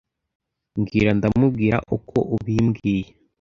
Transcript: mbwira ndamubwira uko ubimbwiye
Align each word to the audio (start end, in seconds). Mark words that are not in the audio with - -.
mbwira 0.79 1.09
ndamubwira 1.17 1.77
uko 1.95 2.17
ubimbwiye 2.35 3.07